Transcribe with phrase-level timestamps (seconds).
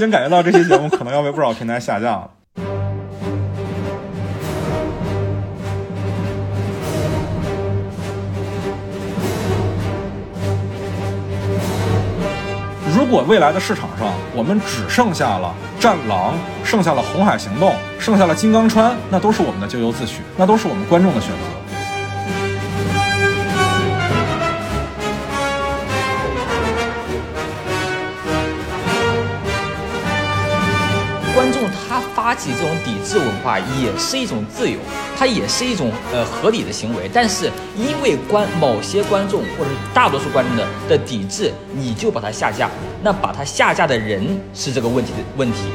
[0.00, 2.30] 先感觉到这期节目可能要被不少平台下架了。
[12.96, 16.32] 如果未来的市场上我们只剩下了《战狼》，
[16.64, 21.59] 剩下了《红海行动》，剩下了《金刚川》，那都是我们的咎由自取，那都是我们观众的选择。
[32.30, 34.78] 发起这种抵制文化也是一种自由，
[35.16, 37.10] 它也是一种呃合理的行为。
[37.12, 42.70] 但是因为观某些观众或者大多数观众的的抵制，你就把它下架，
[43.02, 45.72] 那把它下架的人是这个问题的问题。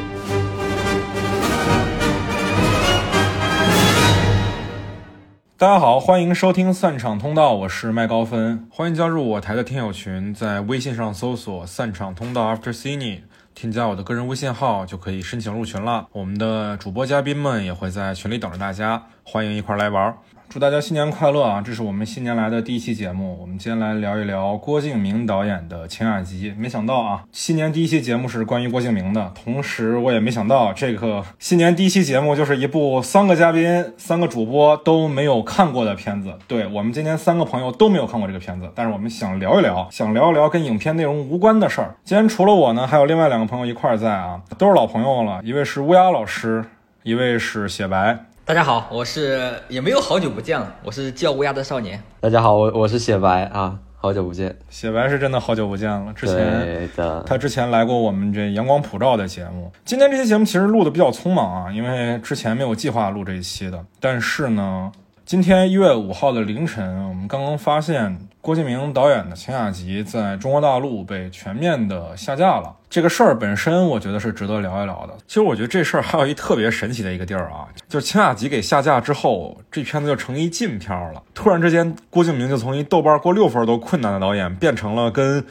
[5.57, 13.23] 大家好，欢迎收听散场通道，我是麦高芬，欢迎加入我台的听友群，在微信上搜索“散场通道 After Cine”。
[13.55, 16.05] 添加我的个人微信号就可以申请入群了。
[16.11, 20.17] 我们的主播嘉宾们也会在群里等着大家，欢迎一块来玩儿。
[20.47, 21.61] 祝大家新年快乐啊！
[21.61, 26.51] 这是我们新年来的第一期节目，我们今天来聊一聊郭敬明导演的《晴雅集》。
[26.57, 36.37] 没想到啊，新年第一期节目是关于郭敬明的，同时我也没想到这个新年第一期节目就是一部三个嘉宾、三个主播都没有看过的片子。
[36.47, 41.95] 对我们今天三个朋友都没有看过这个片子，但是我们想聊一聊，想聊一聊跟影片内容无关的事儿。
[42.05, 46.63] 今天除了我呢，还有另外两个朋友一块儿在啊，都是老朋友了，一位是乌鸦老师，
[47.03, 48.25] 一位是雪白。
[48.47, 51.99] 大家好，我是也没有好久不见了，我是叫乌鸦的少年。
[52.19, 54.55] 大家好，我我是雪白啊，好久不见。
[54.69, 56.87] 雪白是真的好久不见了，之前
[57.25, 59.71] 他之前来过我们这阳光普照的节目。
[59.83, 63.83] 今天这期节目其实录的比较匆忙啊，因为之前没有计划录这一期的。
[63.99, 64.91] 但是呢，
[65.25, 72.71] 今天一月五号的凌晨，我们刚刚发现郭敬明导演的《晴雅集》在中国大陆被全面的下架了。
[72.87, 75.15] 这个事儿本身，我觉得是值得聊一聊的。
[75.25, 81.23] 其实我觉得这事儿还有一特别神奇的一个地儿啊，就是《晴雅集》给下架之后，这片子就成一禁片了。
[81.33, 85.43] 突然之间，郭敬明就从一豆瓣过六分都困难的导演，变成了跟。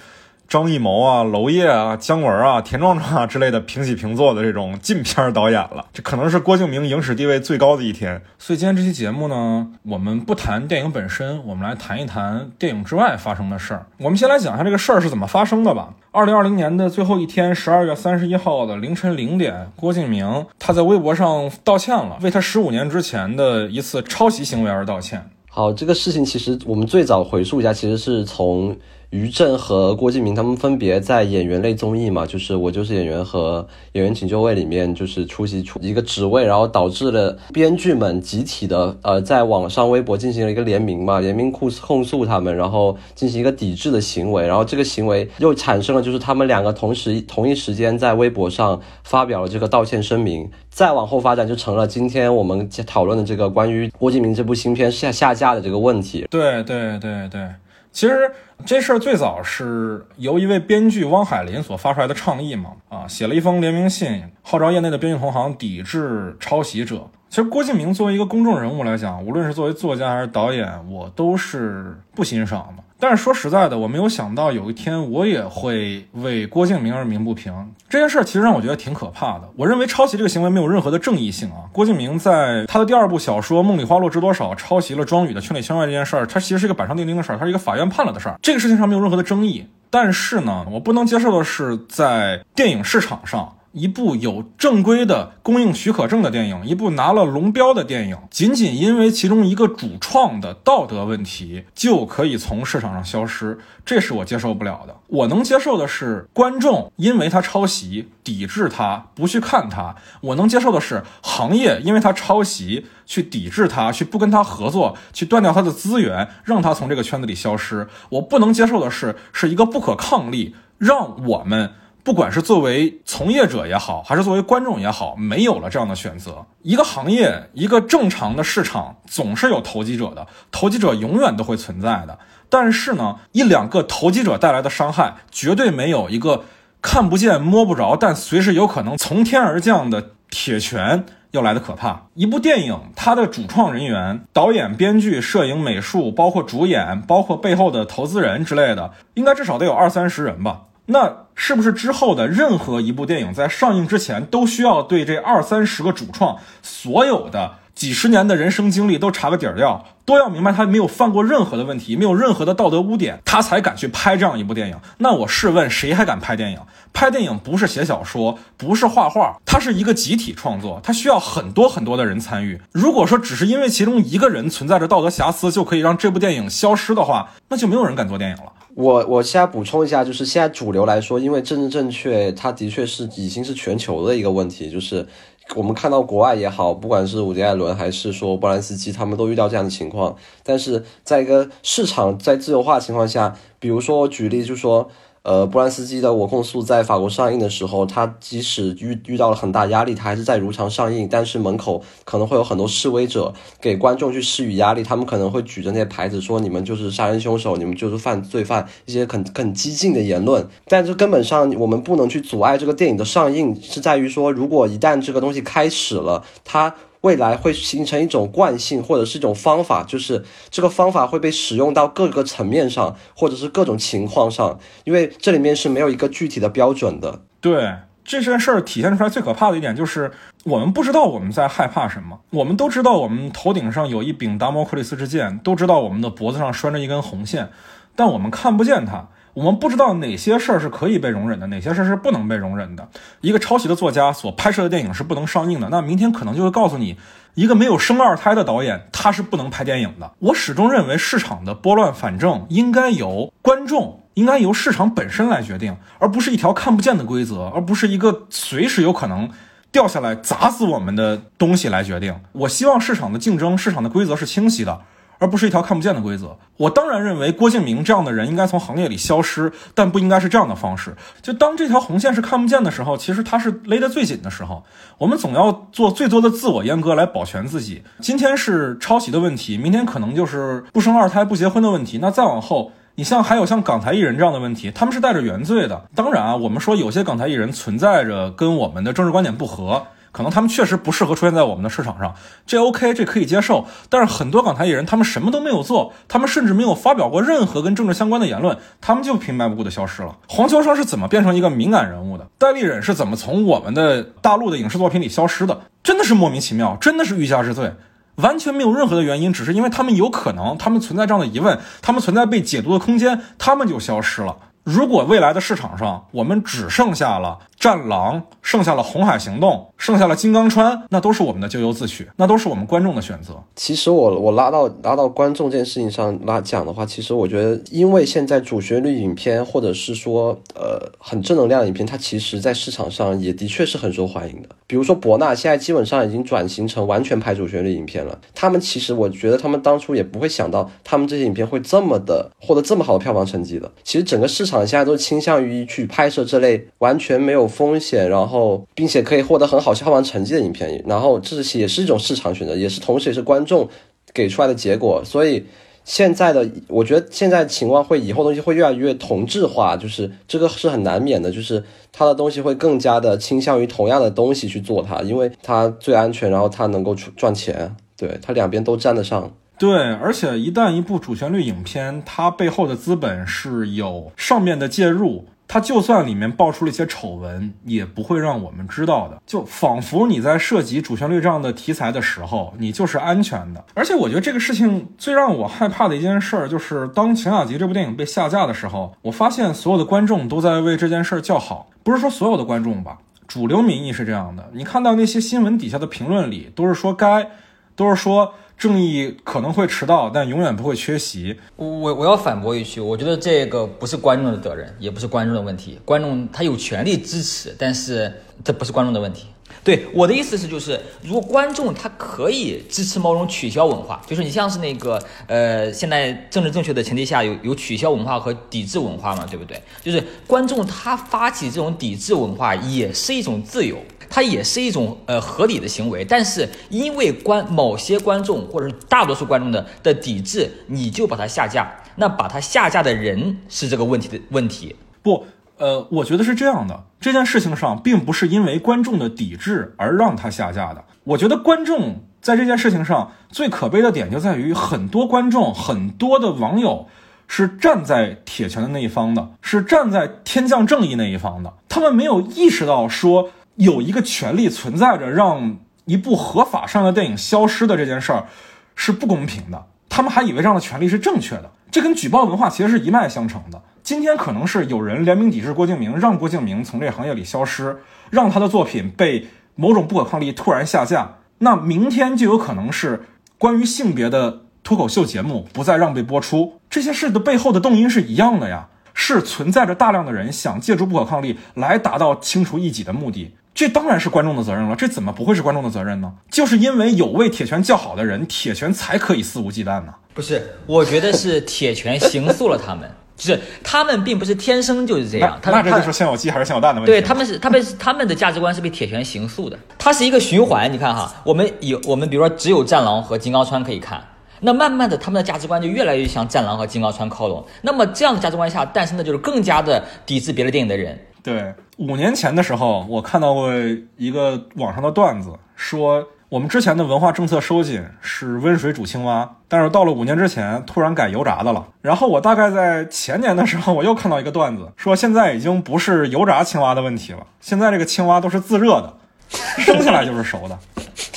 [0.47, 8.23] 张艺谋啊、娄烨啊、姜文啊、田壮壮啊之类的平起平坐的这种禁片导演了，这可能是郭敬明影史地位最高的一天。
[8.39, 13.87] 所以今天这期节目呢，我们不谈电影本身，我们来谈一谈电影之外发生的事儿。
[13.99, 15.95] 我们先来讲一下这个事儿是怎么发生的吧。
[16.13, 25.29] 二零二零年的最后一天，十二月三十一号的凌晨零点，郭敬明他在微博上道歉了，为他十五年之前的一次抄袭行为而道歉。
[25.49, 28.77] 好，这个事情其实我们最早回溯一下，其实是从。
[29.15, 56.27] 于正和郭敬明他们分别在演员类综艺嘛，就是我就是演员和演员请就位里面，就是出席出一个职位，然后导致了编剧们集体的呃在网上微博进行了一个联名嘛，联名控控诉他们，然后进行一个抵制的行为，然后这个行为又产生了就是他们两个同时同一时间在微博上发表了这个道歉声明，再往后发展就成了今天我们讨论的这个关于郭敬明这部新片下下架的这个问题。
[56.29, 57.49] 对对对对。
[57.95, 58.29] 其实
[58.67, 67.09] 这事儿最早是由一位编剧汪海林所发出来的倡议嘛，啊，写了一封联名信，号召业内的编剧同行抵制抄袭者。
[67.29, 72.83] 其实郭敬明作为一个公众人物来讲，无论是作为作家还是导演，我都是不欣赏的。
[73.05, 77.53] 但是说实在的，我没有想到有一天我也会为郭敬明而鸣不平。
[77.87, 79.43] 这件事儿其实让我觉得挺可怕的。
[79.57, 81.69] 我认为抄袭这个行为没有任何的正义性啊。
[81.71, 88.39] 郭敬明在他的第二部小说《梦里花落知多少》抄袭了庄宇的《圈里圈外》这件事儿，它其实是一个板上钉钉的事儿，它是一个法院判了的事儿。
[88.41, 89.67] 这个事情上没有任何的争议。
[89.91, 93.55] 但是呢，我不能接受的是在电影市场上。
[93.75, 104.95] 一部有正规的供应许可证的电影，一部拿了龙标的电影，仅仅因为其中一个主创的道德问题，就可以从市场上消失，这是我接受不了的。
[105.09, 117.89] 我能接受的是观众因为他抄袭抵制他，不去看他；我能接受的是行业因为他抄袭去抵制他，去不跟他合作，去断掉他的资源，让他从这个圈子里消失。
[118.11, 121.73] 我不能接受的是，是一个不可抗力，让我们。
[122.05, 126.45] 不管是作为从业者也好，还是作为观众也好，没有了这样的选择。
[126.61, 132.19] 一个行业，一个正常的市场，总是有投机者的，投机者永远都会存在的。
[132.51, 136.45] 但是呢，一两个投机者带来的伤害，绝对没有一个
[136.83, 142.09] 看不见摸不着，但随时有可能从天而降的铁拳要来的可怕。
[142.13, 150.65] 一部电影，它的主创人员、导演、编剧、摄影、美术，包括主演，包括背后的投资人之类的，应该至少得有二三十人吧。
[150.87, 164.79] 那是不是之后的任何一部电影在上映之前都需要对这二三十个主创所有的几十年的人生经历都查个底儿掉，都要明白他没有犯过任何的问题，没有任何的道德污点，他才敢去拍这样一部电影。
[164.99, 166.61] 那我试问，谁还敢拍电影？
[166.93, 172.61] 拍电影不是写小说，不是画画，它是一个集体创作，它需要很多很多的人参与。
[172.71, 178.53] 如果说只是因为其中一个人存在着道德瑕疵就可以让这部电影消失的话，那就没有人敢做电影了。
[178.75, 185.07] 我我现在补充一下，就是现在主流来说，因为政治正确，它的确是已经是全球的一个问题，就是
[185.55, 190.17] 我们看到国外也好，不管是伍迪·艾伦还是说波兰斯基，他们都遇到这样的情况。
[190.43, 194.91] 但是在一个市场在自由化情况下，比如说我举例就说。
[195.25, 201.09] 呃，波兰斯基的《我控诉》在法国上映的时候，他即使遇遇到了很大压力，他还是在如常上映。
[201.11, 210.47] 但是门口可能会有很多示威者给观众去施予压力，他们可能会举着那些牌子说：“你们就是杀人凶手，你们就是犯罪犯。”一些很很激进的言论。
[210.67, 216.75] 但这根本上我们不能去阻碍这个电影的上映，是在于说，如果一旦这个东西开始了，它。
[217.05, 227.21] 未来会形成一种惯性，或者是一种方法，就是这个方法会被使用到各个层面上，或者是各种情况上，因为这里面是没有一个具体的标准的。
[227.43, 230.11] 对这件事儿体现出来最可怕的一点就是，
[230.45, 232.21] 我们不知道我们在害怕什么。
[232.31, 237.51] 我们都知道我们头顶上有一柄达摩克里斯之剑，都知道我们的脖子上拴着一根红线，
[237.95, 239.09] 但我们看不见它。
[239.35, 242.89] 我们不知道哪些事儿是可以被容忍的，哪些事儿是不能被容忍的。
[243.21, 246.97] 一个抄袭的作家所拍摄的电影是不能上映的，那明天可能就会告诉你，
[247.35, 250.13] 一个没有生二胎的导演他是不能拍电影的。
[250.21, 259.29] 我始终认为市场的拨乱反正应该由观众，应该由市场本身来决定，而不是一条看不见的规则，而不是一个随时有可能
[259.73, 262.15] 掉下来砸死我们的东西来决定。
[262.31, 264.83] 我希望市场的竞争，市场的规则是清晰的。
[265.19, 266.37] 而不是一条看不见的规则。
[266.57, 270.95] 我当然认为郭敬明这样的人应该从行业里消失，但不应该是这样的方式。
[271.21, 274.63] 就当这条红线是看不见的时候，其实他是勒得最紧的时候。
[274.99, 277.83] 我们总要做最多的自我阉割来保全自己。
[278.01, 281.99] 今天是抄袭的问题，明天可能就是不生二胎、不结婚的问题。
[282.01, 285.87] 那再往后，你像还有像港台艺人这样的问题，他们是带着原罪的。
[285.97, 289.87] 当然啊，我们说有些港台艺人存在着跟我们的政治观点不合。
[290.15, 292.15] 可能他们确实不适合出现在我们的市场上，
[292.47, 293.67] 这 OK，这可以接受。
[293.89, 300.17] 但是很多港台艺人，他们什么都没有做，他们甚至没有发表过任何跟政治相关的言论，他们就平白无故的消失了。
[300.29, 302.29] 黄秋生是怎么变成一个敏感人物的？
[302.39, 305.63] 戴立忍是怎么从我们的大陆的影视作品里消失的？
[305.83, 307.73] 真的是莫名其妙，真的是欲加之罪，
[308.15, 314.37] 完全没有任何的原因，只是因为他们有可能，他们存在这样的疑问，他们存在被解读的空间，他们就消失了。
[314.63, 323.43] 如果未来的市场上，我们只剩下了《战狼》，剩下了《红海行动》，剩下了《金刚川》，那都是我们的咎由自取，那都是我们观众的选择。
[323.57, 334.49] 其实我我拉到拉到观众这件事情上拉讲的话，其实我觉得，因为现在主旋律影片或者是说呃很正能量的影片，它其实在市场上也的确是很受欢迎的。
[334.67, 338.19] 比如说博纳，现在基本上已经转型成完全拍主旋律影片了。
[338.35, 343.73] 他们其实我觉得他们当初也不会想到，他们这些影片会这么的获得这么好的票房成绩的。
[343.83, 344.63] 其实整个市场。
[344.75, 353.69] 现在都倾向于去拍摄这类完全没有风险，然后并且可以获得很好票房成绩的影片，然后这是也是一种市场选择，也是同时也是观众
[354.13, 355.03] 给出来的结果。
[355.05, 355.47] 所以
[355.85, 361.63] 现在的我觉得现在情况会以后东西会越来越同质化，就是这个是很难免的，就是
[361.93, 369.31] 它的东西会更加的倾向于同样的东西去做它，因为它最安全，然后它能够赚钱，对它两边都沾得上。
[369.57, 379.23] 对，而且一旦一部主旋律影片，它背后的资本是有上面的介入，它就算里面爆出了一些丑闻，也不会让我们知道的。
[379.25, 383.65] 就仿佛你在涉及主旋律这样的题材的时候，你就是安全的。
[383.73, 391.69] 而且我觉得这个事情最让我害怕的一件事儿，就是当《晴雅集》这部电影被下架的时候，我发现所有的观众都在为这件事儿叫好。
[391.85, 394.51] 不是说所有的观众吧，主流民意是这样的。
[394.55, 397.31] 你看到那些新闻底下的评论里，都是说该，
[397.77, 398.35] 都是说。
[398.57, 401.39] 正义可能会迟到，但永远不会缺席。
[401.57, 405.79] 我我我要反驳一句，我觉得这个不是观众的责任，也不是观众的问题。
[405.85, 409.27] 观众他有权利支持，但是这不是观众的问题。
[409.65, 419.61] 对我的意思是，就是如果观众他可以支持某种取消文化，就是你像是那个呃，现在政治正确的前提下有有取消文化和抵制文化嘛，对不对？
[419.83, 423.79] 就是观众他发起这种抵制文化也是一种自由。
[424.11, 434.77] 它也是一种呃合理的行为，但是因为观某些观众或者是大多数观众的的抵制，你就把它下架，那把它下架的人是这个问题的问题。
[435.03, 435.27] 不，
[435.65, 440.85] 呃，我觉得是这样的，这件事情上并不是因为观众的抵制而让它下架的。
[441.05, 446.87] 我觉得观众在这件事情上最可悲的点就在于，很多观众、很多的网友
[447.27, 451.55] 是站在铁拳的那一方的，是站在天降正义那一方的。
[451.67, 455.57] 他们没有意识到说有一个权利存在着让
[455.87, 458.27] 一部合法上的电影消失的这件事儿
[458.75, 459.65] 是不公平的。
[459.89, 463.63] 他们还以为这样的权利是正确的，这跟举报文化其实是一脉相承的。
[463.85, 467.77] 今天可能是有人联名抵制郭敬明，让郭敬明从这行业里消失，
[468.09, 469.27] 让他的作品被
[469.57, 471.17] 某种不可抗力突然下架。
[471.41, 473.05] 那明天就有可能是
[473.37, 476.61] 关于性别的脱口秀节目不再让被播出。
[476.71, 483.35] 这些事的背后的动因是一样的呀，是存在着大量的人想借助不可抗力来达到清除异己的目的。
[483.55, 486.15] 这当然是观众的责任了，这怎么不会是观众的责任呢？
[486.31, 489.95] 就是因为有为铁拳叫好的人，铁拳才可以肆无忌惮呢。
[490.15, 492.91] 不是，我觉得是铁拳刑诉了他们，
[493.29, 495.39] 就是他们并不是天生就是这样。
[495.41, 496.93] 他那这就是先有鸡还是先有蛋的问题。
[496.93, 500.73] 对，他们是他们他们的价值观是被铁拳形塑的，它是一个循环。
[500.73, 504.03] 你看哈，我们有我们比如说只有战狼和金刚川可以看，
[504.41, 507.45] 那慢慢的他们的价值观就越来越向战狼和金刚川靠拢。
[507.63, 510.99] 那么这样的价值观下诞生的就是更加的抵制别的电影的人。
[511.23, 513.51] 对，五年前的时候，我看到过
[513.97, 521.65] 一个网上的段子，说我们之前的文化政策收紧是温水煮青蛙，但是到了五年之前，突然改油炸的了。
[521.81, 528.93] 然后我大概在前年的时候，我又看到一个段子，说现在已经不是油炸青蛙的问题了，现在这个青蛙都是自热的，
[529.63, 530.59] 生下来就是熟的。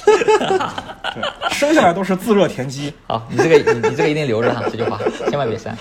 [0.05, 2.93] 对，生下来都是自热田鸡。
[3.07, 5.75] 好，你这个你你这个一定留着哈，这句话千万别删。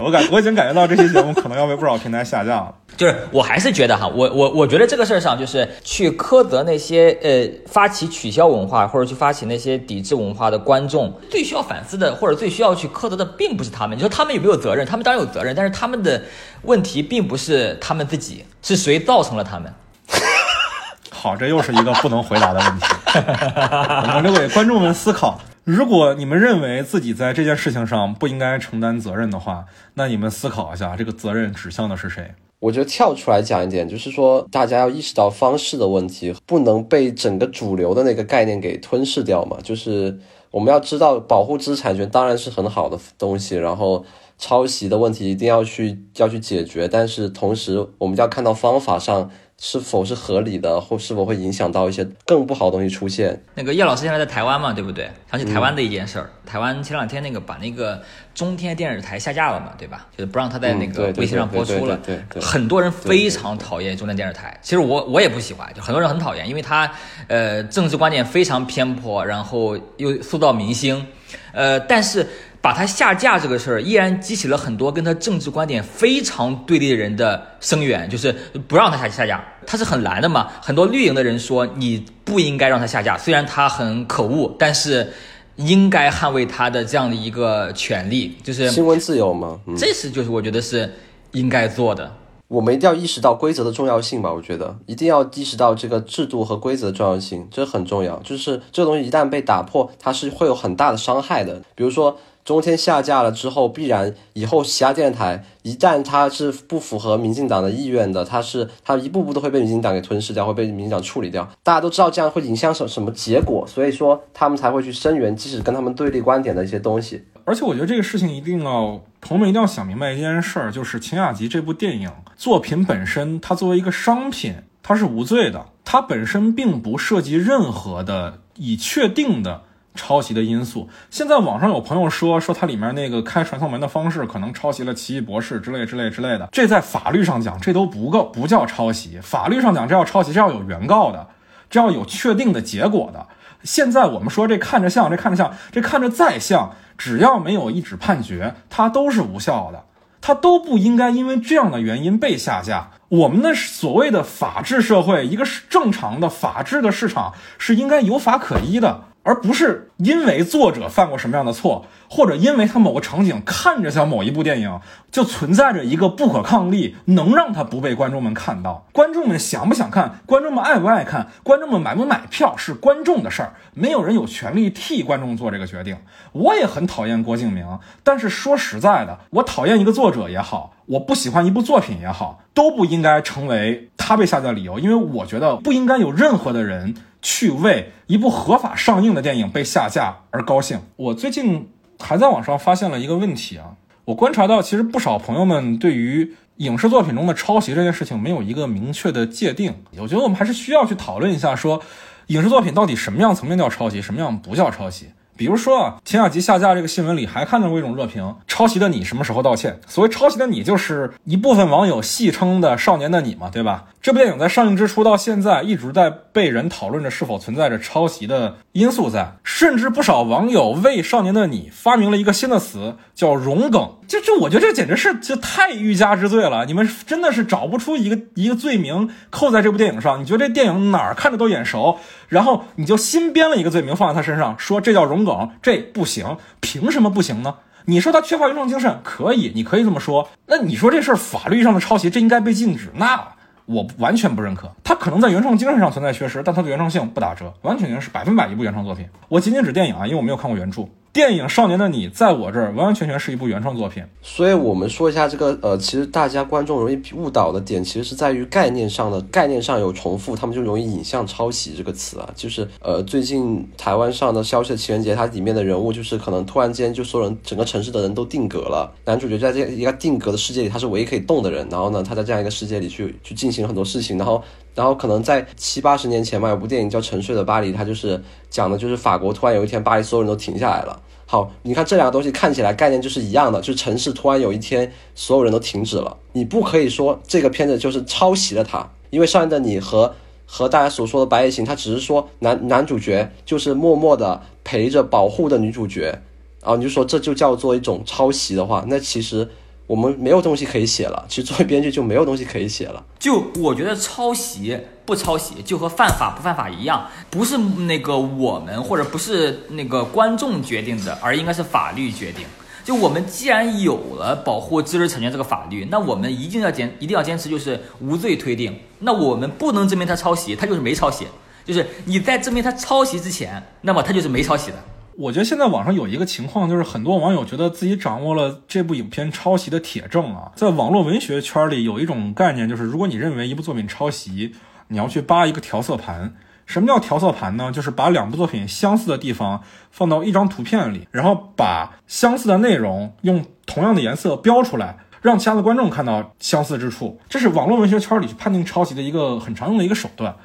[0.00, 2.74] 我感我已经感觉到这期节目可能要被不少平台下架了。
[2.96, 13.96] 就是我还是觉得哈，我我我觉得这个事儿上就是去苛责那些呃发起取消文化或者去发起那些抵制文化的观众，最需要反思的或者最需要去苛责的，并不是他们。
[13.96, 14.86] 你说他们有没有责任？
[14.86, 16.22] 他们当然有责任，但是他们的
[16.62, 19.72] 问题并不是他们自己，是谁造成了他们？
[21.10, 22.86] 好，这又是一个不能回答的问题。
[23.14, 25.40] 我们留给观众们思考。
[25.64, 29.64] 如果你们认为自己在这件事情上不应该承担责任的话，
[29.94, 32.34] 那你们思考一下，这个责任指向的是谁？
[32.58, 39.56] 我觉得跳出来讲一点，就是说大家要意识到方式的问题，不能被整个主流的那个概念给吞噬掉嘛。
[39.62, 40.18] 就是
[40.50, 44.04] 我们要知道，保护知识产权当然是很好的东西，然后
[44.38, 49.30] 抄袭的问题一定要去要去解决，但是同时我们要看到方法上。
[49.64, 53.40] 是否是合理的，或是否会影响到一些更不好的东西出现？
[53.54, 55.08] 那个叶老师现在在台湾嘛，对不对？
[55.30, 58.02] 想起台湾的一件事儿，台湾前两天那个把那个
[58.34, 60.08] 中天电视台下架了嘛，对吧？
[60.16, 61.96] 就是不让他在那个微信上播出了。
[61.98, 62.42] 对对。
[62.42, 66.90] 很多人非常讨厌中天电视台，其实我我也不喜欢，就很多人很讨厌，因为他
[67.28, 71.06] 呃政治观点非常偏颇，然后又塑造明星，
[71.52, 72.26] 呃，但是。
[72.62, 78.32] 把他下架这个事儿，依然激起了很多跟他政治观点非常对立的人的声援，就是
[78.68, 79.44] 不让他下下架。
[79.66, 85.12] 他是很蓝的嘛，很多绿营的人说你不应该让他下架，虽然他很可恶，但是
[85.56, 89.58] 应该捍卫他的这样的一个权利，就是新闻自由嘛。
[89.76, 90.88] 这是就是我觉得是
[91.32, 92.14] 应该做的。
[92.46, 98.18] 我们一定要意识到规则的重要性吧，我觉得一定要意识到这个制度和规则的重要性，这很重要。
[98.18, 102.16] 就是这个东西一旦被打破，它是会有很大的伤害的，比如说。
[102.44, 111.48] 中天下架了之后，必然以后其他电台一旦它是不符合民进党的意愿的，它是它一步步都会被民进党给吞噬掉，会被民进党处理掉。
[111.62, 117.24] 大家都知道这样会影响什什么结果，所以说他们才会去声援，即使跟他们对立观点的一些东西。
[117.44, 129.62] 而且我觉得这个事情一定要朋友们一定要想明白一件事儿，就是《秦雅集》这部电影作品本身，它作为一个商品，它是无罪的，它本身并不涉及任何的已确定的。
[129.94, 141.28] 抄袭的因素，现在网上有朋友说说它里面那个开传送门的方式可能抄袭了奇异博士之类之类之类的，这在法律上讲这都不够不叫抄袭，法律上讲这要抄袭，这要有原告的，
[141.68, 143.26] 这要有确定的结果的。
[143.62, 149.84] 现在我们说这看着像，这看着像，这看着再像，只要没有一纸判决，它都是无效的，
[150.20, 152.90] 它都不应该因为这样的原因被下架。
[153.08, 159.02] 我们的所谓的法治社会，一个是正常的法治的市场是应该有法可依的。
[159.24, 164.80] 而不是因为作者犯过什么样的错，或者因为他某个场景看着像某一部电影，
[165.12, 168.86] 就存在着一个不可抗力，能让他不被观众们看到。
[168.92, 175.96] 观众们想不想看，观众们爱不爱看，观众们买不买票是观众的事儿，没有人有权利替观众做这个决定。
[176.32, 186.96] 我也很讨厌郭敬明，但是说实在的，我讨厌一个作者也好，我不喜欢一部作品也好，都不应该成为他被下架的理由，因为我觉得不应该有任何的人。
[187.22, 190.80] 去为一部合法上映的电影被下架而高兴。
[190.96, 199.74] 我最近还在网上发现了一个问题啊，我观察到其实不少朋友们对于影视作品中的抄袭这件事情没有一个明确的界定。
[199.96, 201.80] 我觉得我们还是需要去讨论一下，说
[202.26, 205.06] 影视作品到底什么样层面叫抄袭，什么样不叫抄袭。
[205.36, 209.80] 比如说啊，秦雅集下架这个新闻里还看到过一种热评：抄袭的你什么时候道歉？
[209.86, 213.84] 所谓抄袭的你，就是一部分网友戏称的少年的你嘛，对吧？
[214.02, 223.94] 这部电影在上映之初到现在一直在被人讨论着是否存在着抄袭的因素在，甚至不少网友为《少年的你》发明了一个新的词，叫“融梗”。
[224.08, 226.66] 这这我觉得这简直是就太欲加之罪了。
[226.66, 230.20] 你们真的是找不出一个一个罪名扣在这部电影上。
[230.20, 231.98] 你觉得这电影哪儿看着都眼熟，
[232.32, 237.56] 然后你就新编了一个罪名放在他身上，说这叫荣梗，这不行，凭什么不行呢？
[237.84, 240.30] 你说他缺乏原创精神，可以，你可以这么说。
[240.46, 242.90] 那你说这事儿法律上的抄袭，这应该被禁止？
[242.94, 243.22] 那？
[243.66, 249.06] 我完全不认可，他可能在原创精神上存在缺失，但他的原创性不打折，完全是百分百一部原创作品。
[249.28, 250.88] 我仅仅指电影啊，因为我没有看过原著。
[251.12, 262.30] 电影《少年的你》在我这儿完完全全是一部原创作品，所以我们说一下这个呃，其实大家观众容易误导的点，其实是在于概念上的概念上有重复，他们就容易引向抄袭这个词啊。
[262.34, 274.42] 就是呃，最近台湾上的《消失的情人节》，它里面的人物就是可能突然间就所有人整个城市的人都定格了，男主角在这一个定格的世界里，他是唯一可以动的人，然后呢，他在这样一个世界里去去进行很多事情，然后
[274.74, 281.00] 然后可能在七八十年前嘛，有部电影叫《沉睡的巴黎》，它就是讲的就是法国突然有一天巴黎所有人都停下来了。
[281.26, 286.16] 好，你看这两个东西看起来概念就是一样的，就是城市突然有一天所有人都停止了。
[286.32, 290.14] 你不可以说这个片子就是抄袭了它，因为上一的你和
[290.46, 296.20] 和大家所说的白夜行，它只是说男男主角就是默默的陪着保护的女主角，
[296.62, 299.48] 然后你就说这就叫做一种抄袭的话，那其实。
[299.86, 303.04] 我们没有东西可以写了，其实作为编剧就没有东西可以写了。
[303.18, 312.46] 就我觉得抄袭不抄袭就和犯法不犯法一样，不是那个我们或者不是那个观众决定的，而应该是法律决定。
[312.84, 318.76] 就我们既然有了保护知识产权这个法律，那我们一定要坚一定要坚持就是无罪推定。
[319.00, 321.26] 那我们不能证明他抄袭，他就是没抄袭。
[321.64, 324.76] 就是你在证明他抄袭之前，那么他就是没抄袭的。
[325.16, 330.52] 我觉得现在网上有一个情况，就是很多网友觉得自己掌握了这部影片抄袭的铁证啊。
[330.54, 334.54] 在网络文学圈里，有一种概念，就是如果你认为一部作品抄袭，
[334.88, 336.34] 你要去扒一个调色盘。
[336.64, 337.70] 什么叫调色盘呢？
[337.70, 347.20] 就是把两部作品相似的地方放到一张图片里，然后把相似的内容用同样的颜色标出来，让其他的观众看到相似之处。
[347.28, 350.36] 这是网络文学圈里去判定抄袭的一个很常用的一个手段。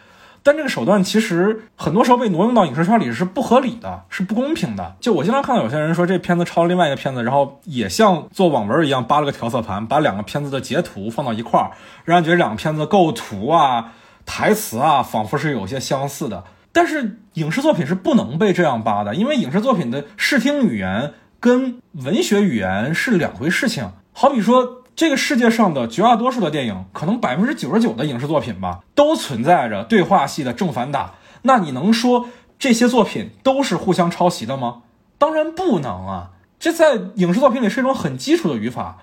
[0.48, 4.96] 但这个手段其实很多时候被挪用到影视圈里是不合理的，是不公平的。
[5.02, 11.72] 就我经常看到有些人说这片子抄了另外一个片子，然后也像做网文一样扒了个调色盘，把两个片子的截图放到一块儿，
[12.06, 13.92] 让人觉得两个片子构图啊、
[14.26, 16.46] 台词啊，仿佛是有些相似的。
[16.72, 23.92] 但是影视作品是不能被这样扒的，因为影视作品的视听语言跟文学语言是两回事情。
[24.14, 24.84] 好比说。
[24.98, 31.14] 这个世界上的绝大多数的电影，可能百分之九十九的影视作品吧，都存在着对话戏的正反打。
[31.44, 34.82] 那你能说这些作品都是互相抄袭的吗？
[35.20, 36.32] 当然不能啊！
[36.60, 38.98] 这在影视作品里是一种很基础的语法。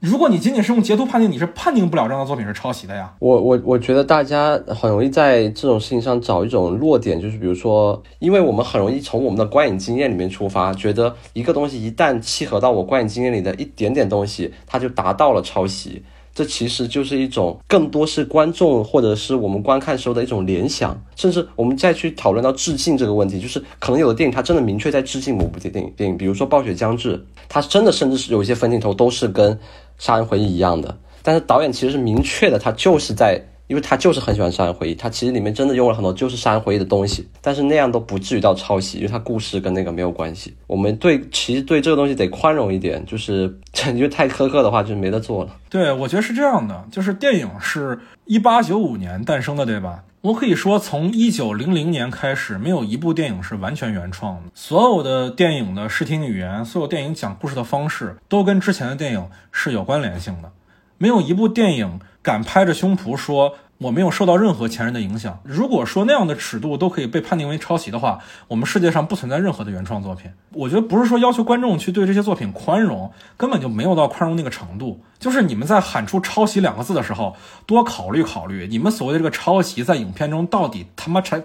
[0.00, 3.12] 如果你仅仅是用截图判定，你是判定不了这样的作品是抄袭的呀。
[3.18, 16.04] 我我我觉得大家很容易在这种事情上找一种弱点，就是比如说，因为我们很容易从我们的观影经验里面出发，觉得一个东西一旦契合到我观影经验里的一点点东西，它就达到了抄袭。
[16.38, 27.16] 这其实就是一种更多是观众或者是我们观看时候的一种联想，甚至我们再去讨论到致敬这个问题，就是可能有的电影它真的明确在致敬某部电影电影，比如说《暴雪将至》，
[27.48, 29.58] 它真的甚至是有一些分镜头都是跟。
[30.00, 40.54] 杀人回忆一样的，但是导演其实是明确的，他就是在，因为他就是很喜欢杀人回忆，他其实里面真的用了很多就是杀人回忆的东西，但是那样都不至于到抄袭，因为他故事跟那个没有关系。
[40.66, 43.58] 我们对其实对这个东西得宽容一点，就是
[43.94, 45.54] 因为太苛刻的话就没得做了。
[45.70, 50.02] 对，我觉得是这样的，就是电影是一八九五年诞生的，对吧？
[50.20, 54.50] 我可以说，从一九零零年开始，没有一部电影是完全原创的。
[54.52, 60.50] 所有的电影的视听语言，所有电影讲故事的方式，都跟之前的电影是有关联性的。
[60.98, 63.54] 没有一部电影敢拍着胸脯说。
[63.78, 65.38] 我没有受到任何前人的影响。
[65.44, 70.28] 如果说那样的尺度都可以被判定为抄袭的话，我们世界上不存在任何的原创作品。
[70.52, 75.00] 我觉得不是说要求观众去对这些作品宽容，根本就没有到宽容那个程度。
[75.20, 77.36] 就是你们在喊出“抄袭”两个字的时候，
[77.66, 81.40] 多考虑考虑，你们所谓的这个抄袭在影片中到底他妈才。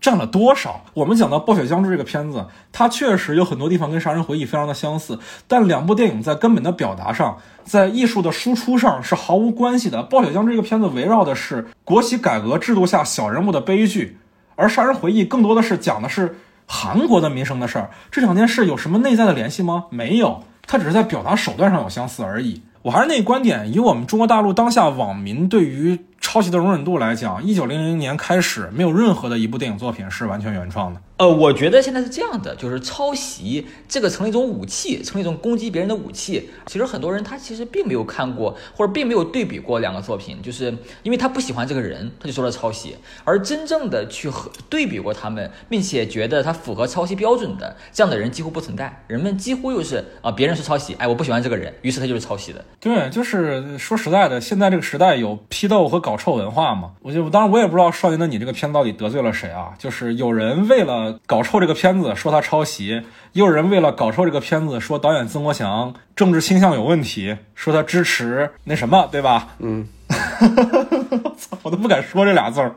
[0.00, 0.82] 占了多少？
[0.94, 9.98] 我们讲到《暴雪将至》这个片子，它确实有很多地方跟《杀人回忆》非常的相似，但两部电影在根本的表达上，在艺术的输出上是毫无关系的。
[10.02, 14.18] 《暴雪将至》这个片子围绕的是国企改革制度下小人物的悲剧，
[14.54, 17.90] 而《杀人回忆》更多的是讲的是韩国的民生的事儿。
[18.10, 19.86] 这两件事有什么内在的联系吗？
[19.90, 22.62] 没有，它只是在表达手段上有相似而已。
[22.82, 31.00] 我还是那观点，以我们中国大陆当下网民对于抄袭的容忍度来讲，一九零零年开始，没有任何的一部电影作品是完全原创的。
[31.18, 36.50] 呃，我觉得现在是这样的，就是抄袭这个成了一种武器，成了一种攻击别人的武器。
[36.66, 42.96] 其实很多人他其实并没有看过，或者并没有对比过两个作品，就是因为他不喜欢这个人，他就说了抄袭。
[43.24, 49.02] 而真正的去和对比过他们，并且觉得他符合抄袭标准的这样的人几乎不存在。
[49.06, 52.62] 人们几乎又是啊，别人是抄袭，哎，我不喜欢这个人，于是他就是抄袭的。
[52.78, 56.92] 对，就是说实在的，现在这个时代有批斗和搞臭文化嘛？
[57.00, 59.72] 我就当然我也不知道《少年的你》这个片子到底得罪了谁啊？
[59.78, 63.02] 就是有人为了搞臭这个片子说他抄袭，也
[63.34, 69.48] 有人为了搞臭这个片子说导演曾国祥政治倾向有问题，说他支持那什么，对吧？
[69.58, 72.74] 嗯，我操，我都不敢说这俩字儿。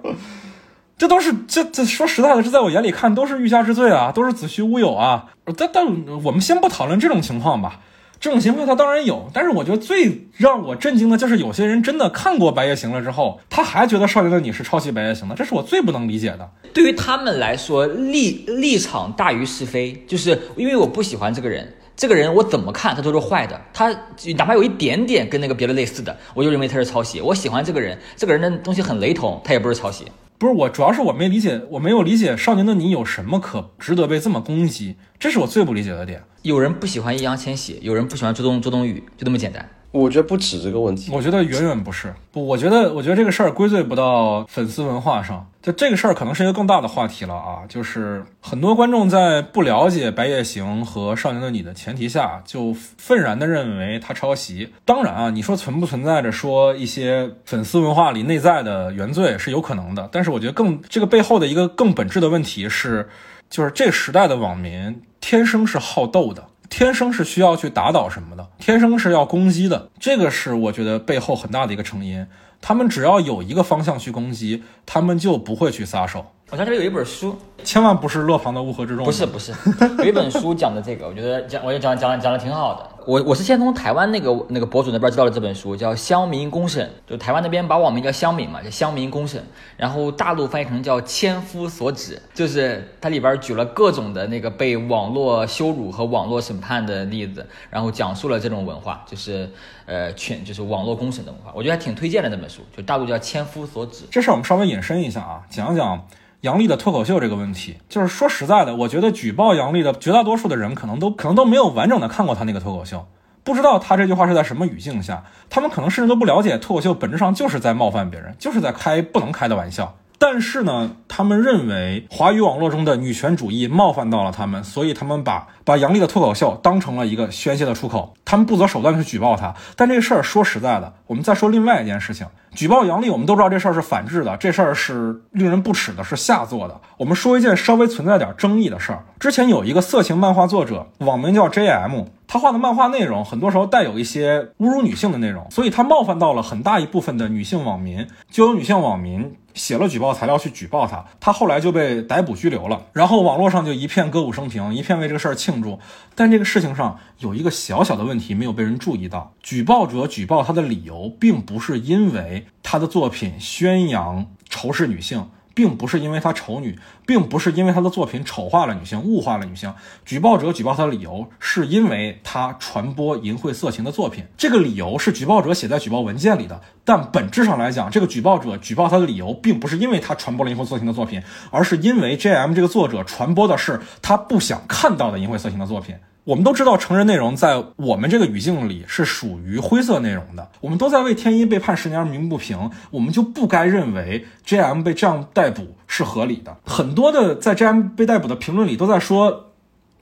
[0.97, 5.27] 这都是这这说实在的，这在我眼里看都是欲加之罪啊，都是子虚乌有啊。
[5.57, 5.85] 但但
[6.23, 7.79] 我们先不讨论这种情况吧。
[8.19, 16.49] 这种情况他当然有，但是我觉得最让我震惊的就是有些人真的看过《白夜行》了之后，他还觉得《少年的你》是抄袭《白夜行》的，这是我最不能理解的。
[16.73, 23.89] 对于他们来说，立立场大于是非，就是因为我不喜欢这个人，这个人我怎么看他都是坏的，他
[24.35, 27.21] 哪怕有一点点跟那个别的类似的，我就认为他是抄袭。
[27.21, 30.03] 我喜欢这个人，这个人的东西很雷同，他也不是抄袭。
[30.39, 36.23] 不是我，主要是我没理解，我没有理解《少年的你》有什么可值得被这么攻击，这是我最不理解的点。
[36.43, 39.69] 有人不喜欢易烊千玺，有人不喜欢周冬周冬雨，就这么简单。
[39.91, 42.13] 我觉得不止这个问题，我觉得远远不是。
[42.31, 47.63] 不，我觉得，我觉得这个事儿归罪不到粉丝文化上，就这个事儿可能是一个更大的话题了啊。
[47.67, 54.73] 就是很多观众在不了解《白夜行》和《少年的你》的前提下，就愤然的认为他抄袭。
[54.85, 63.09] 当然啊，你说存不存在着说一些粉丝文化里内在的原罪是有可能的，但是我觉得更这个背后的一个更本质的问题是，
[63.49, 66.45] 就是这时代的网民天生是好斗的。
[66.69, 72.27] 天生是需要去打倒什么的，天生是要攻击的，这个是我觉得背后很大的一个成因。
[72.61, 76.25] 他们只要有一个方向去攻击，他们就不会去撒手。
[76.51, 79.05] 我在这边有一本书，千万不是乐庞的乌合之众。
[79.05, 79.53] 不是不是，
[79.99, 82.98] 有一本书讲的这个，我觉得讲，我也讲讲讲的挺好的。
[83.09, 89.43] 我我是先从台湾那个那个博主那边知道了这本书，叫《乡民公审》，就台湾那边把网名叫乡民嘛，叫乡民公审，
[89.75, 99.49] 然后大陆翻译成叫千夫所指，就是它里边举了各种的那个被网络羞辱和网络审判的例子，然后讲述了这种文化，就是
[99.87, 104.03] 呃全就是网络公审的文化，我觉得还挺推荐的那本书，就大陆叫千夫所指。
[104.11, 105.99] 这事儿我们稍微引申一下啊，讲讲。
[106.41, 113.05] 杨笠的脱口秀这个问题，就是说实在的，我觉得举报杨笠的绝大多数的人，可能都可能都没有完整的看过他那个脱口秀，
[113.43, 119.97] 不知道他这句话是在什么语境下，他们可能甚至都不了解脱口秀本质上就是在冒犯别人，就是在开不能开的玩笑。
[120.21, 129.55] 但是呢，他们认为华语网络中的女权主义冒犯到了他们，所以他们把把杨笠的脱口秀当成了一个宣泄的出口，他们不择手段去举报他。
[129.77, 136.81] 但这事儿说实在的，我们再说另外一件事情，举报杨笠，我们都知道这事儿是反制的，这事儿是令人不齿的，是下作的。
[136.97, 149.33] 我们说一件稍微存在点争议的事儿，之前有一个色情漫画作者，网名叫 JM，他画的漫画内容很多时候带有一些侮辱女性的内容，所以他冒犯到了很大一部分的女性网民，就有女性网民。
[149.53, 152.87] 写了举报材料去举报他，他后来就被逮捕拘留了。
[152.93, 155.79] 然后网络上就一片歌舞升平，一片为这个事儿庆祝。
[156.15, 165.29] 但这个事情上有一个小小的问题没有被人注意到：举报者举报他的理由，并不是因为他的作品宣扬仇视女性。
[165.53, 169.73] 并不是因为她丑女，并不是因为她的作品丑化了女性、物化了女性。
[170.05, 176.61] 举报者举报她的理由是因为她传播淫秽色情的作品，这个理由是举报者写在举报文件里的。
[176.83, 185.95] 但本质上来讲，这个举报者举报他的理由并不是因为他传播了淫秽色情的作品，而是因为 J.M 这个作者传播的是他不想看到的淫秽色情的作品。
[186.29, 190.47] 我们都知道，成人内容在我们这个语境里是属于灰色内容的。
[190.61, 196.55] 我们都在为天一被判十年而鸣不平，我们就不该认为 J.M 被这样逮捕是合理的。
[196.67, 199.53] 很多的在 J.M 被逮捕的评论里都在说，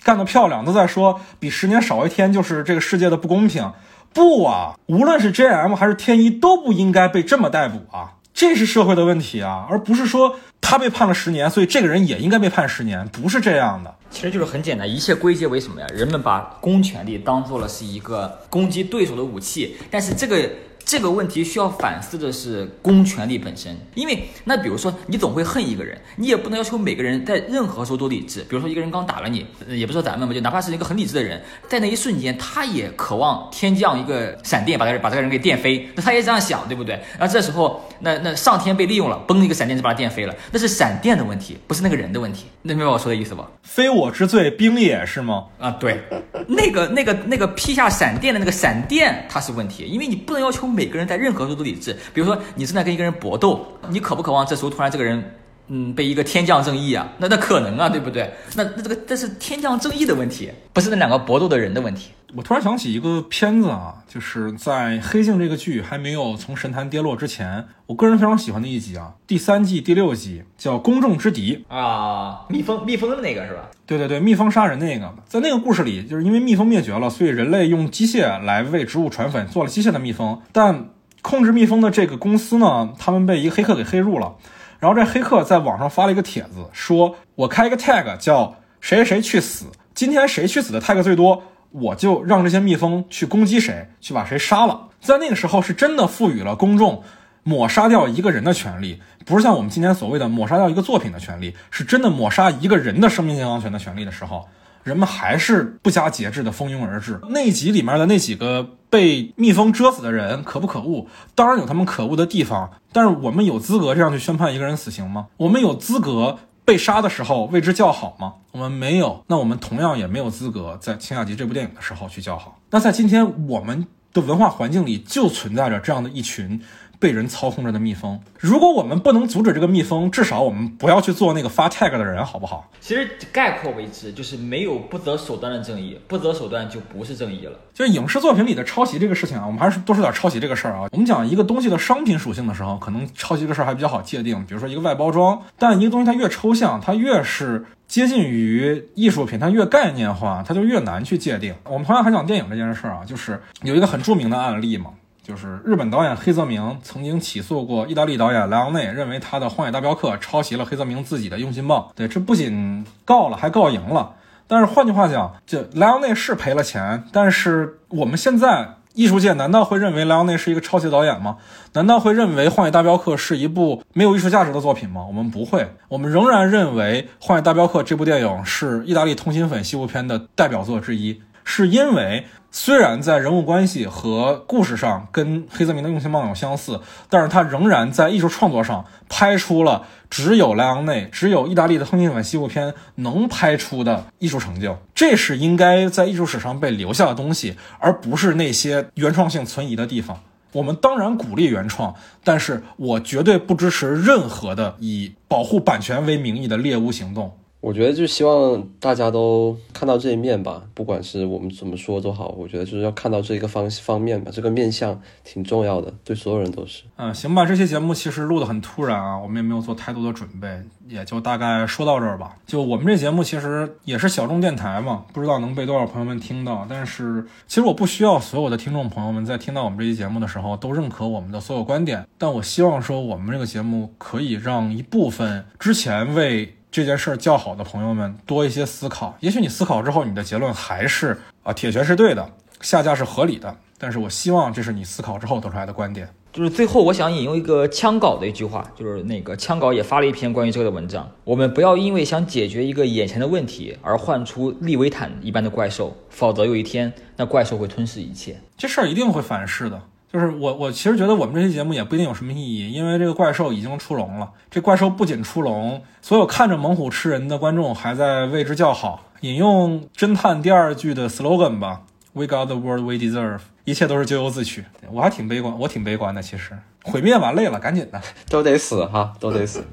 [0.03, 3.71] 干得漂亮，都在说比十年少一天就是这个世界的不公平。
[4.13, 8.15] 不啊，无论是 J.M 还是天一都不应该被这么逮捕啊。
[8.38, 13.91] 这是社会的问题啊，而不是说他被判了十年，所以这个人也应该被判十年，不是这样的。
[14.12, 15.88] 其实就是很简单，一切归结为什么呀？
[15.91, 20.47] 人们把公权力当做了是一个攻击对手的武器，但是这个。
[20.88, 28.39] 这个问题需要反思的是公权力本身，因为那比如说你总会恨一个人，你也不能要求每个人在任何时候都理智。
[28.47, 35.89] 比如说一个人刚打了你，也不说咱们吧，就哪怕是一个很理智的人，在那一瞬间，他也渴望天降一个闪电，把他把这个人给电飞。
[35.93, 36.95] 那他也这样想，对不对？
[37.19, 42.45] 然后这时候，那那上天被利用了，嘣一个闪电就把他电飞了，那是闪电的问题，不是那个人的问题。
[42.62, 43.45] 能明白我说的意思吧？
[43.62, 45.47] 非我之罪，兵也是吗？
[45.60, 46.02] 啊，对，
[46.47, 50.76] 那个那个那个劈下闪电的那个闪电，它是问题，因为你不能要求。
[50.77, 55.33] 每个人在任何时候都理智，比如说你正在跟一个人搏斗，你渴不渴望这时候突然这个人
[55.69, 58.32] 嗯，被一个天降正义啊，那那可能啊，对不对？
[58.56, 62.12] 那那这个这是天降正义的问题，不是那两个搏斗的人的问题。
[62.36, 73.69] 我突然想起一个片子啊，就是在《黑镜》这个剧还没有从神坛跌落之前，我个人非常喜欢的一集啊，第三季第六集叫《公众之敌》啊，蜜蜂蜜蜂的那个是吧？
[73.86, 80.41] 对对对，蜜蜂杀人那个，在那个故事里，就是因为蜜蜂灭绝了，所以人类用机械来为植物传粉，做了机械的蜜蜂。
[80.51, 80.89] 但
[81.21, 84.36] 控制蜜蜂的这个公司呢，他们被一个黑客给黑入了。
[84.79, 91.43] 然后这黑客在网上发了一个帖子，说我开一个 tag 叫谁谁去死，今天谁去死的 tag 最多。
[91.69, 94.87] 我就让这些蜜蜂去攻击谁，去把谁杀了。
[95.01, 97.03] 在那个时候，是真的赋予了公众
[97.43, 104.47] 抹杀掉一个人的权利，不是像我们今天所谓的抹杀掉一个作品的权利，是真的抹杀一个人的生命健康权的权利的时候，
[104.83, 107.19] 人们还是不加节制的蜂拥而至。
[107.29, 111.08] 那集里面的那几个被蜜蜂蛰死的人，可不可恶？
[111.36, 115.28] 当然有他们可恶的地方，但是我们有资格这样去宣判一个人死刑吗？
[115.38, 116.39] 我们有资格？
[116.65, 118.34] 被杀的时候为之叫好吗？
[118.52, 122.60] 我们没有，那我们同样也没有资格在《青雅集》这部电影的时候去叫好。
[122.71, 126.62] 那在今天我们的文化环境里，就存在着这样的一群。
[126.99, 132.69] 被人操控着的蜜蜂，如果我们不能阻止这个蜜蜂，至少我们不要去做那个发 tag 的人，好不好？
[132.79, 137.53] 其实概括为之，就是没有不择手段的正义，不择手段就不是正义了。
[137.73, 140.89] 就是影视作品里的抄袭这个事情啊，我们还是多说点抄袭这个事儿啊。
[140.91, 144.43] 我们讲一个东西的商品属性的时候，可能抄袭这个事儿还比较好界定。
[144.45, 151.53] 比如说一个外包装，但一个东西它越抽象，它越是接近于艺术品，它越概念化，它就越难去界定。
[151.65, 154.91] 我们同样还讲电影这件事儿啊，就是有一个很著名的案例嘛。
[155.27, 161.85] 就是日本导演黑泽明曾经起诉过意大利导演莱昂内，认为他的《荒野大镖客》抄袭了黑泽明自己的用心棒。
[161.93, 164.13] 对，这不仅告了，还告赢了。
[164.47, 171.35] 但是换句话讲，这莱昂内是赔了钱，但是我们现在艺术界难道会认为莱昂内是一个抄袭导演吗？
[171.73, 175.03] 难道会认为《荒野大镖客》是一部没有艺术价值的作品吗？
[175.05, 182.27] 我们不会，我们仍然认为《荒野大镖客》这部电影是意大利通心粉西部片的代表作之一，是因为。
[182.49, 194.79] 虽然在人物关系和故事上跟黑泽明的用心棒有相似，但是他仍然在艺术创作上拍出了只有莱昂内、只有意大利的通心粉西部片能拍出的艺术成就。
[194.95, 200.23] 这是应该在艺术史上被留下的东西，而不是那些原创性存疑的地方。
[200.53, 207.38] 我们当然鼓励原创，但是我绝对不支持任何的以保护版权为名义的猎巫行动。
[207.60, 216.84] 我觉得就希望大家都看到这一面吧，不管是我们怎么说都好，我觉得就是要看到这一个方方面吧，这个面相挺重要的，对所有人都是。
[216.98, 220.48] 嗯，行吧，这期节目其实录的很突然啊，我们也没有做太多的准备，
[220.88, 222.38] 也就大概说到这儿吧。
[222.46, 236.54] 就我们这节目其实也是小众电台嘛，不知道能被多少朋友们听到，但是其实我不需要所有的听众朋友们在听到我们这期节目的时候都认可我们的所有观点，但我希望说我们这个节目可以让一部分之前为。
[236.71, 242.30] 这件事儿较好的朋友们多一些思考，也许你思考之后，你的结论还是啊铁拳是对的，
[242.62, 243.56] 下架是合理的。
[243.80, 246.10] 但是我希望这是你思考之后得出来的观点。
[246.34, 251.10] 就是最后我想引用一个枪稿的一句话，就是那个枪稿也发了一篇关于这个的文章。
[251.23, 258.39] 我们不要因为想解决一个眼前的问题而换出利维坦一般的怪兽，否则有一天那怪兽会吞噬一切。
[258.56, 259.82] 这事儿一定会反噬的。
[260.12, 264.32] 就是我，我其实觉得我们这期节目也不一定有什么意义，因为这个怪兽已经出笼了。
[264.50, 269.04] 这怪兽不仅出笼，所有看着猛虎吃人的观众还在为之叫好。
[269.22, 271.82] 引用《侦探》第二句的 slogan 吧
[272.13, 274.63] ：“We got the world we deserve。”一切都是咎由自取。
[274.91, 276.22] 我还挺悲观，我挺悲观的。
[276.22, 279.65] 其实毁灭完累了，赶紧的， 都得死哈，都得死。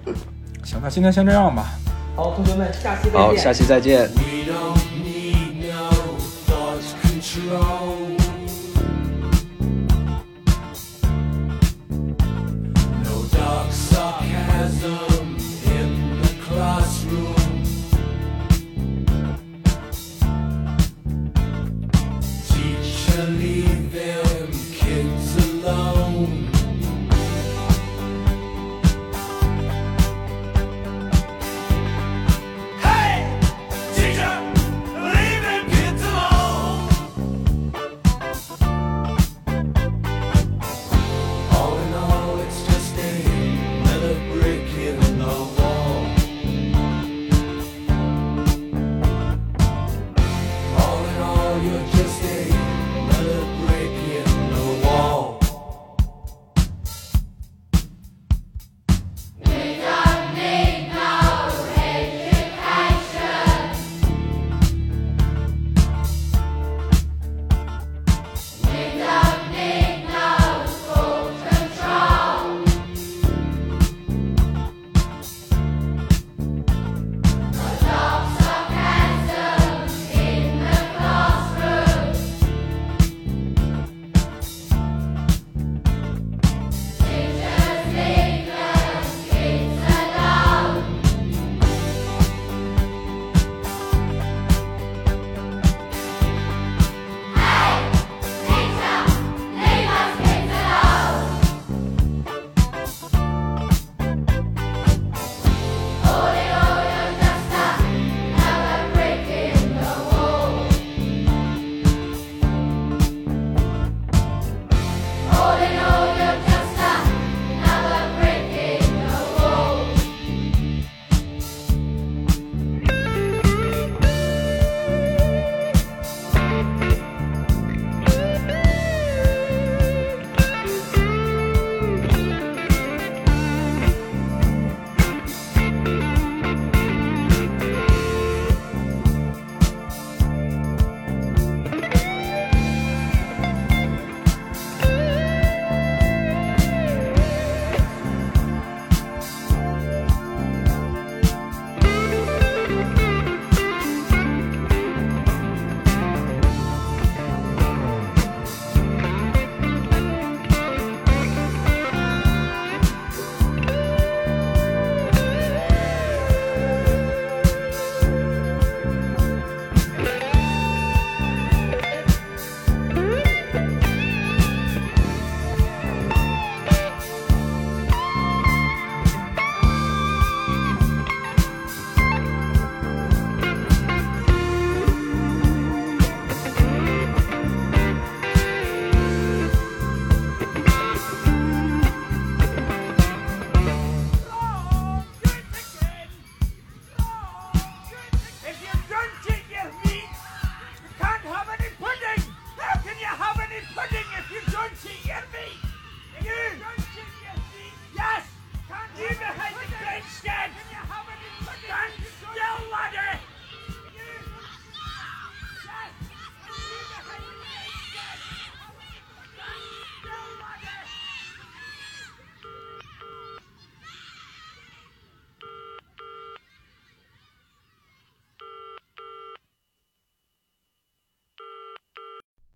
[0.65, 1.67] 行，那今天先这样吧。
[2.17, 3.21] 好，同学们，下期再见。
[3.21, 4.09] 好，下期再见。